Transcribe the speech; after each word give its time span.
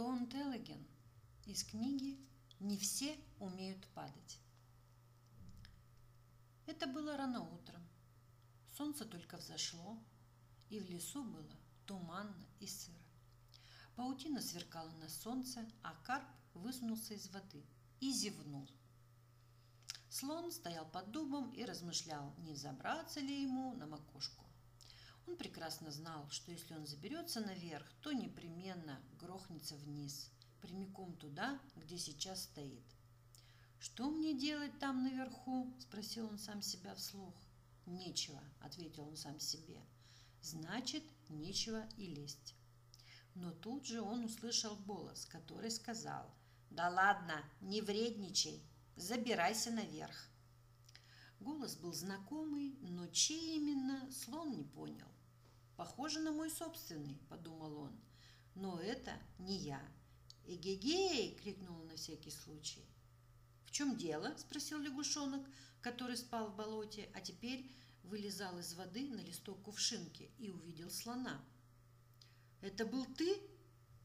Тон 0.00 0.26
Телеген 0.28 0.82
из 1.44 1.62
книги 1.62 2.18
«Не 2.58 2.78
все 2.78 3.14
умеют 3.38 3.86
падать». 3.88 4.38
Это 6.64 6.86
было 6.86 7.18
рано 7.18 7.42
утром. 7.42 7.86
Солнце 8.74 9.04
только 9.04 9.36
взошло, 9.36 10.02
и 10.70 10.80
в 10.80 10.88
лесу 10.88 11.22
было 11.22 11.54
туманно 11.84 12.46
и 12.60 12.66
сыро. 12.66 12.96
Паутина 13.94 14.40
сверкала 14.40 14.90
на 14.92 15.10
солнце, 15.10 15.68
а 15.82 15.94
карп 15.96 16.24
высунулся 16.54 17.12
из 17.12 17.28
воды 17.28 17.62
и 18.00 18.10
зевнул. 18.10 18.66
Слон 20.08 20.50
стоял 20.50 20.86
под 20.86 21.10
дубом 21.10 21.50
и 21.50 21.62
размышлял, 21.62 22.34
не 22.38 22.54
забраться 22.54 23.20
ли 23.20 23.42
ему 23.42 23.74
на 23.74 23.86
макушку. 23.86 24.46
Он 25.26 25.36
прекрасно 25.36 25.90
знал, 25.90 26.28
что 26.30 26.52
если 26.52 26.74
он 26.74 26.86
заберется 26.86 27.40
наверх, 27.40 27.86
то 28.02 28.12
непременно 28.12 29.00
грохнется 29.18 29.76
вниз, 29.76 30.30
прямиком 30.60 31.16
туда, 31.16 31.60
где 31.76 31.98
сейчас 31.98 32.44
стоит. 32.44 32.84
«Что 33.78 34.10
мне 34.10 34.34
делать 34.34 34.78
там 34.78 35.04
наверху?»– 35.04 35.72
спросил 35.78 36.26
он 36.26 36.38
сам 36.38 36.60
себя 36.60 36.94
вслух. 36.94 37.34
«Нечего»,– 37.86 38.42
ответил 38.60 39.08
он 39.08 39.16
сам 39.16 39.40
себе. 39.40 39.80
«Значит, 40.42 41.02
нечего 41.30 41.88
и 41.96 42.06
лезть». 42.06 42.54
Но 43.34 43.52
тут 43.52 43.86
же 43.86 44.02
он 44.02 44.24
услышал 44.24 44.76
голос, 44.76 45.24
который 45.24 45.70
сказал 45.70 46.30
«Да 46.70 46.90
ладно, 46.90 47.42
не 47.60 47.80
вредничай, 47.80 48.62
забирайся 48.96 49.70
наверх». 49.70 50.28
Голос 51.40 51.74
был 51.76 51.92
знакомый, 51.94 52.76
но 52.82 53.06
чей 53.06 53.56
именно, 53.56 54.10
слон 54.12 54.52
не 54.52 54.64
понял. 54.64 55.08
«Похоже 55.76 56.20
на 56.20 56.32
мой 56.32 56.50
собственный»,– 56.50 57.18
подумал 57.30 57.76
он. 57.78 58.00
«Но 58.54 58.78
это 58.78 59.18
не 59.38 59.56
я». 59.56 59.80
«Эгегей!»– 60.46 61.38
крикнул 61.42 61.80
он 61.80 61.86
на 61.86 61.96
всякий 61.96 62.30
случай. 62.30 62.84
«В 63.64 63.70
чем 63.70 63.96
дело?»– 63.96 64.34
спросил 64.38 64.78
лягушонок, 64.80 65.42
который 65.80 66.18
спал 66.18 66.48
в 66.48 66.56
болоте, 66.56 67.08
а 67.14 67.20
теперь 67.22 67.70
вылезал 68.02 68.58
из 68.58 68.74
воды 68.74 69.08
на 69.08 69.20
листок 69.20 69.62
кувшинки 69.62 70.30
и 70.38 70.50
увидел 70.50 70.90
слона. 70.90 71.40
«Это 72.60 72.84
был 72.84 73.06
ты?» 73.06 73.40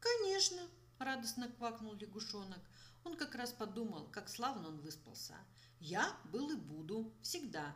«Конечно!»– 0.00 0.62
радостно 0.98 1.48
квакнул 1.48 1.94
лягушонок. 1.94 2.60
Он 3.04 3.16
как 3.16 3.34
раз 3.34 3.52
подумал, 3.52 4.08
как 4.08 4.28
славно 4.28 4.68
он 4.68 4.80
выспался. 4.80 5.34
«Я 5.80 6.16
был 6.32 6.50
и 6.50 6.56
буду, 6.56 7.12
всегда!» 7.22 7.74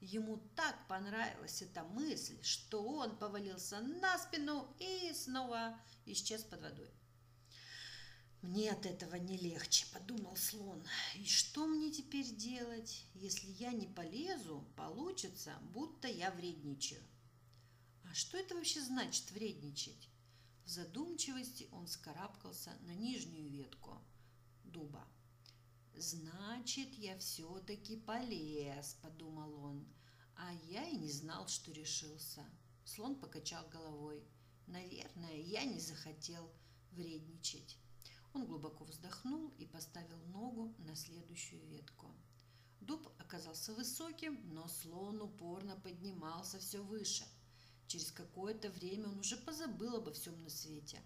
Ему 0.00 0.36
так 0.54 0.86
понравилась 0.88 1.62
эта 1.62 1.82
мысль, 1.82 2.40
что 2.42 2.84
он 2.84 3.16
повалился 3.16 3.80
на 3.80 4.18
спину 4.18 4.68
и 4.78 5.12
снова 5.14 5.80
исчез 6.04 6.42
под 6.42 6.60
водой. 6.60 6.90
«Мне 8.42 8.70
от 8.70 8.84
этого 8.84 9.16
не 9.16 9.38
легче»,– 9.38 9.86
подумал 9.92 10.36
слон. 10.36 10.84
«И 11.16 11.26
что 11.26 11.66
мне 11.66 11.90
теперь 11.90 12.28
делать? 12.36 13.04
Если 13.14 13.50
я 13.52 13.72
не 13.72 13.86
полезу, 13.86 14.64
получится, 14.76 15.54
будто 15.72 16.06
я 16.08 16.30
вредничаю». 16.30 17.02
А 18.10 18.14
что 18.14 18.38
это 18.38 18.54
вообще 18.54 18.80
значит 18.80 19.30
вредничать? 19.32 20.08
В 20.66 20.68
задумчивости 20.68 21.68
он 21.70 21.86
скарабкался 21.86 22.76
на 22.80 22.92
нижнюю 22.92 23.48
ветку 23.48 24.02
дуба. 24.64 25.06
«Значит, 25.94 26.92
я 26.94 27.16
все-таки 27.18 27.96
полез»,– 27.96 28.94
подумал 29.02 29.54
он. 29.62 29.86
А 30.34 30.52
я 30.64 30.84
и 30.88 30.96
не 30.96 31.08
знал, 31.08 31.46
что 31.46 31.70
решился. 31.70 32.44
Слон 32.84 33.14
покачал 33.14 33.64
головой. 33.68 34.26
«Наверное, 34.66 35.36
я 35.36 35.64
не 35.64 35.78
захотел 35.78 36.50
вредничать». 36.90 37.78
Он 38.34 38.44
глубоко 38.44 38.84
вздохнул 38.86 39.54
и 39.58 39.66
поставил 39.66 40.18
ногу 40.24 40.74
на 40.78 40.96
следующую 40.96 41.64
ветку. 41.68 42.12
Дуб 42.80 43.08
оказался 43.20 43.72
высоким, 43.72 44.52
но 44.52 44.66
слон 44.66 45.22
упорно 45.22 45.76
поднимался 45.76 46.58
все 46.58 46.82
выше. 46.82 47.24
Через 47.86 48.10
какое-то 48.10 48.68
время 48.70 49.08
он 49.08 49.18
уже 49.20 49.36
позабыл 49.36 49.96
обо 49.96 50.12
всем 50.12 50.42
на 50.42 50.50
свете. 50.50 51.00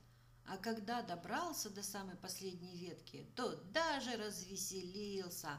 А 0.47 0.57
когда 0.57 1.03
добрался 1.03 1.71
до 1.71 1.83
самой 1.83 2.17
последней 2.17 2.77
ветки, 2.77 3.27
то 3.37 3.55
даже 3.73 4.17
развеселился, 4.17 5.51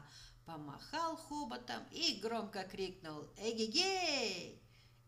помахал 0.44 1.16
хоботом 1.16 1.82
и 1.92 2.20
громко 2.20 2.64
крикнул 2.64 3.28
«Эгегей!». 3.38 4.60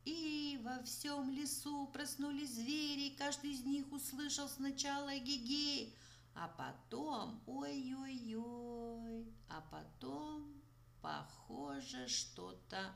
И 0.05 0.61
во 0.63 0.83
всем 0.85 1.31
лесу 1.31 1.87
проснулись 1.89 2.55
звери, 2.55 3.09
и 3.09 3.17
каждый 3.17 3.53
из 3.53 3.65
них 3.65 3.91
услышал 3.93 4.49
сначала 4.49 5.19
«Эгегей!», 5.19 5.95
а 6.35 6.49
потом 6.49 7.43
ой-ой-ой, 7.47 9.27
а 9.49 9.61
потом, 9.71 10.63
похоже, 11.01 12.09
что-то 12.09 12.93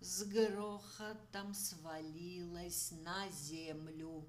с 0.00 0.24
грохотом 0.24 1.54
свалилось 1.54 2.92
на 3.02 3.28
землю. 3.30 4.26